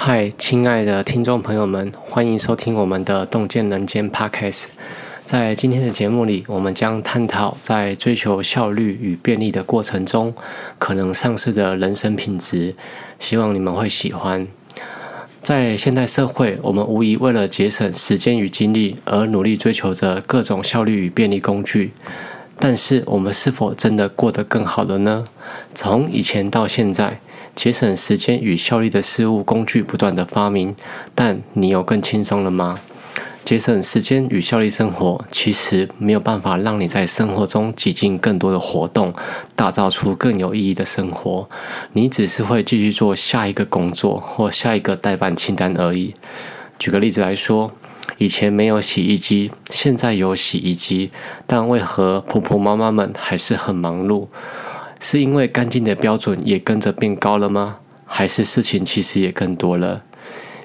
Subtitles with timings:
[0.00, 4.66] 嗨，亲爱的听众朋友们，欢迎收听我们的《洞见人间》Podcast。
[5.24, 10.32] 在今天的节目里，我们将探讨在追求效率与便利的过程中，
[10.78, 12.76] 可能丧失的人生品质。
[13.18, 14.46] 希望你们会喜欢。
[15.42, 21.90] 在现代社会，我们无疑为了节省时间与精力而努力追求着各种效率与便利工具。
[22.60, 25.24] 但是，我们是否真的过得更好了呢？
[25.74, 27.20] 从以前到现在，
[27.54, 30.74] 节省时间与效率的事物工具不断的发明，
[31.14, 32.80] 但你有更轻松了吗？
[33.44, 39.14] 节省时间与效率生活，其实没有办法让你在生活中挤进更多的活动，
[39.56, 41.48] 打造出更有意义的生活。
[41.92, 46.14] 你只是会继续做下一个工作或下一个代办清单而已。
[46.78, 47.72] 举个例子来说，
[48.16, 51.10] 以前没有洗衣机，现在有洗衣机，
[51.46, 54.26] 但为何婆婆妈妈们还是很忙碌？
[55.00, 57.76] 是因为干净的标准也跟着变高了吗？
[58.04, 60.02] 还是事情其实也更多了？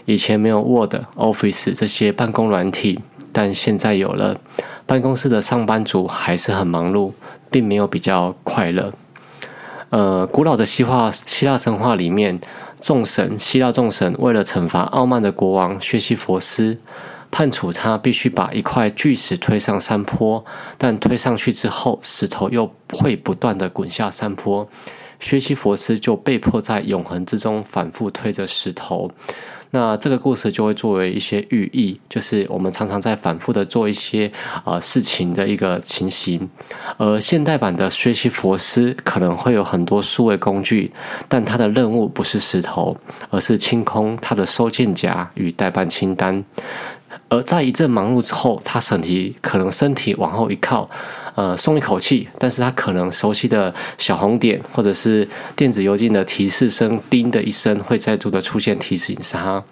[0.05, 2.99] 以前没有 Word、Office 这些办公软体，
[3.31, 4.39] 但现在有了。
[4.85, 7.13] 办公室的上班族还是很忙碌，
[7.49, 8.93] 并没有比较快乐。
[9.91, 12.41] 呃，古老的希腊希腊神话里面，
[12.81, 16.79] 众神希腊众神为了惩罚傲慢的国王薛西佛斯，
[17.33, 20.45] 判处他必须把一块巨石推上山坡，
[20.77, 24.69] 但推上去之后，石头又会不断的滚下山坡，
[25.19, 29.09] 薛西佛斯就被迫在永恒之中反复推着石头。
[29.71, 34.31] 那这个故事就会作为一些寓意，就是我们常常在反复的做一些
[34.65, 36.47] 呃事情的一个情形。
[36.97, 40.93] 而现代版的学习佛斯可能会有很多数位工具，
[41.27, 42.95] 但他的任务不是石头，
[43.31, 46.43] 而是清空他的收件夹与代办清单。
[47.29, 50.89] 而在一阵忙碌之后，他身体可能身体往后一靠，
[51.35, 52.27] 呃，松一口气。
[52.37, 59.63] 但是他可能熟悉的小红点，或者是电子邮件的提示声，叮的一声，会再度的出现提醒他。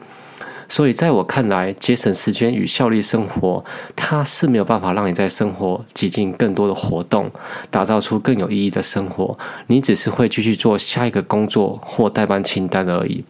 [0.68, 3.62] 所以，在我看来，节省时间与效率生活，
[3.94, 7.30] 它是没有办法让你在生活挤进更多的活动，
[7.70, 9.38] 打造出更有意义的生活。
[9.68, 13.26] 你只是会继续做下一个工作或代办清单而已。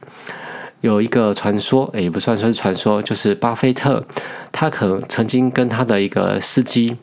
[0.81, 4.03] 有一个传说，也不算是传说，就是巴菲特，
[4.51, 6.97] 他可能曾经跟他的一个司机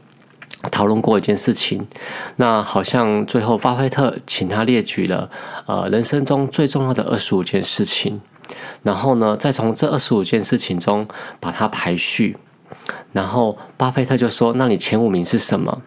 [0.71, 1.87] 讨论过一件事情。
[2.37, 5.31] 那好像最后巴菲特请他列举了
[5.67, 8.21] 呃人生中最重要的二十五件事情，
[8.83, 11.07] 然后呢，再从这二十五件事情中
[11.41, 12.37] 把它排序。
[13.13, 15.81] 然后巴菲特就说：“那你前五名是什么？”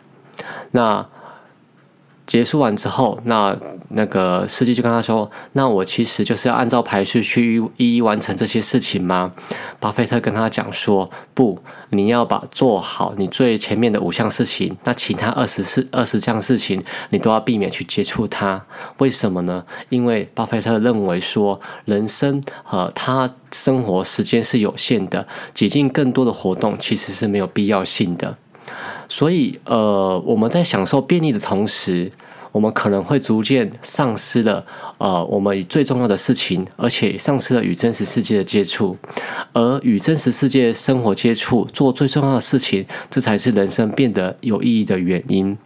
[0.72, 1.06] 那
[2.31, 3.53] 结束完之后，那
[3.89, 9.29] 那个司机就跟他说：“那我其实就是要按照排序去一一完成这些事情吗？”
[9.81, 11.59] 巴菲特跟他讲说：“不，
[11.89, 18.63] 你要把做好你最前面的五项事情，那其他二十四二十项事情你都要避免去接触它。
[18.99, 19.65] 为什么呢？
[19.89, 28.37] 因为巴菲特认为说，人生和他生活时间是有限的，挤进更多的活动其实是没有必要性的。”
[29.11, 32.09] 所以，呃，我们在享受便利的同时，
[32.53, 34.66] 我们可能会逐渐丧失了，
[34.99, 38.97] 呃，我们最重要的事情，而且丧失了与真实世界的接触。
[39.51, 45.57] 而与真实世界生活接触，做最重要的事情，这才是人生变得有意义的原因。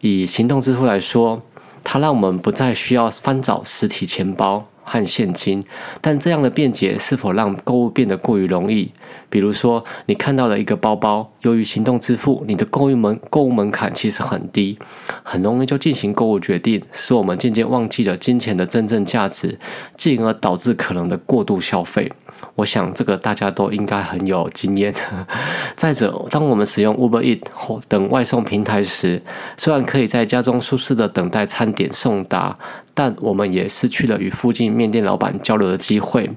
[0.00, 1.42] 以行动支付来说，
[1.82, 4.69] 它让我们不再需要翻找实体钱包。
[4.90, 5.62] 和现金，
[6.00, 8.90] 但这样的便捷是否让购物变得过于容易？
[9.28, 14.76] 比如说，你看到了一个包包，由于行动支付，你的购物门购物门槛其实很低，
[15.22, 19.56] 很容易就进行购物决定，使我们渐渐忘记了金钱的真正价值，
[19.96, 22.10] 进而导致可能的过度消费。
[22.54, 24.94] 我想这个大家都应该很有经验。
[25.76, 29.22] 再者，当我们使用 Uber Eat 或等外送平台时，
[29.56, 32.58] 虽然可以在家中舒适的等待餐点送达，
[32.94, 36.30] 但我们也失去了与附近面店老板交流的机会。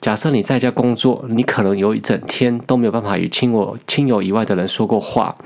[0.00, 5.36] 假设你在家工作，你可能有一整天都没有办法与亲我亲友以外的人说过话。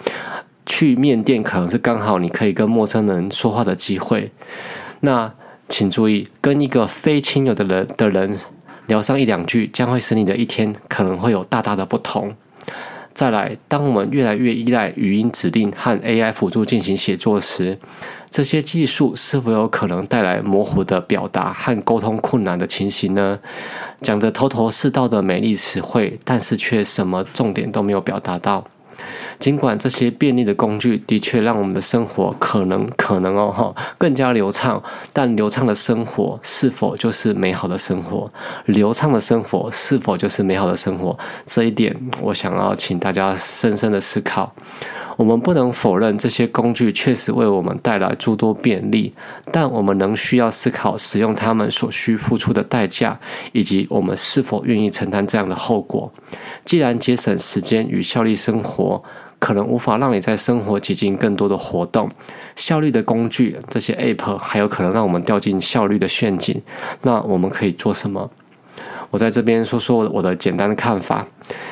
[0.64, 4.32] 去面店可能是刚好你可以跟陌生人说话的机会。
[5.00, 5.32] 那
[5.68, 8.38] 请注意，跟一个非亲友的人的人。
[8.86, 12.34] 聊上一两句，将会使你的一天可能会有大大的不同。
[13.12, 17.78] 再来，当我们越来越依赖语音指令和 AI 辅助进行写作时，
[18.30, 23.38] 这些技术是否有可能带来模糊的表达和沟通困难的情形呢？
[24.02, 28.66] 讲的头头是道的美丽词汇，但是却什么重点都没有表达到。
[29.38, 34.82] 尽管这些便利的工具的确让我们的生活可能可能哦哈更加流畅，
[35.12, 38.30] 但流畅的生活是否就是美好的生活？
[38.64, 41.18] 流畅的生活是否就是美好的生活？
[41.46, 44.52] 这一点，我想要请大家深深的思考。
[45.16, 49.12] 我们不能否认这些工具确实为我们带来诸多便利，
[49.50, 53.18] 但我们仍需要思考使用它们所需付出的代价，
[53.52, 56.12] 以及我们是否愿意承担这样的后果。
[56.64, 59.02] 既然节省时间与效率生活
[59.38, 62.10] 可能无法让你在生活挤进更多的活动，
[62.54, 66.60] 效率的工具这些 App 还有可能让我们掉进效率的陷阱，
[67.02, 68.30] 那我们可以做什么？
[69.16, 71.26] 我在这边说说我的简单的看法。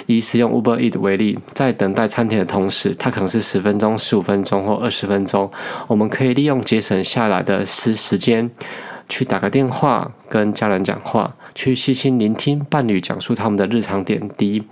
[0.06, 5.50] 以使用 Uber Eat 为例，在等待餐点的同时，它可能是十分钟、十五分钟或二十分钟。
[5.86, 8.50] 我们可以利用节省下来的时时间，
[9.10, 14.62] 去打个电话跟家人讲话，去细心聆听伴侣讲述他们的日常点滴。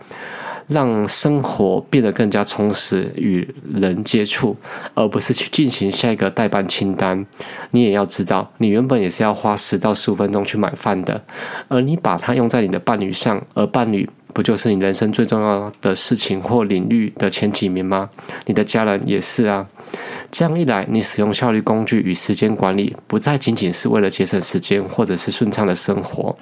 [0.69, 4.57] 让生活变得更加充实，与人接触，
[4.95, 7.25] 而不是去进行下一个代办清单。
[7.73, 11.23] 你也要知道，你原本也是要花十到十五分钟去买饭的，
[11.69, 14.09] 而你把它用在你的伴侣上，而伴侣。
[14.33, 18.09] 不就是你人生最重要的事情或领域的前几名吗？
[18.47, 19.67] 你的家人也是啊。
[20.31, 26.35] 这样一来，你使用效率工具与时间管理，不再仅仅是为了节省时间或者是顺畅的生活，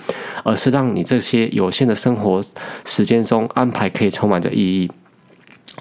[0.44, 2.40] 而是让你这些有限的生活
[2.84, 4.90] 时间中安排可以充满着意义。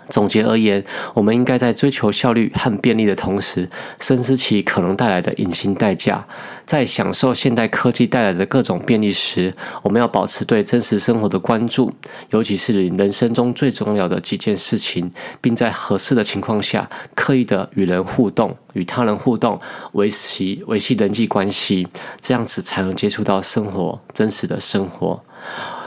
[0.10, 0.84] 总结而言，
[1.14, 3.70] 我们应该在追求效率和便利的同时，
[4.00, 6.26] 深思其可能带来的隐形代价。
[6.66, 11.92] 在享受现代科技带来的各种便利时，我们要保持对真实生活的关注，
[12.30, 15.12] 尤其是人生中最重要的几件事情，
[15.42, 19.60] 并在合适的情况下，刻意的与人互动、与他人互动，
[19.94, 21.88] 维系维系人际关系，
[22.22, 25.20] 这样子才能接触到生活真实的生活。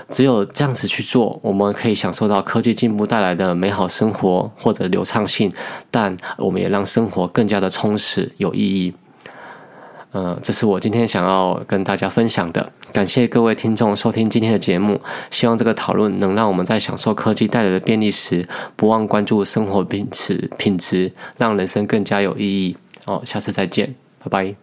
[0.08, 5.52] 只有这样子去做，我们可以享受到科技进步带来的美好生活或者流畅性，
[5.90, 8.94] 但我们也让生活更加的充实有意义。
[10.12, 12.70] 呃，这是我今天想要跟大家分享的。
[12.92, 15.00] 感谢各位听众收听今天的节目，
[15.30, 18.46] 希望这个讨论能让我们在享受科技带来的便利时，
[18.76, 22.76] 不忘关注生活品质品质，让人生更加有意义。
[23.06, 24.61] 哦，下次再见，拜拜。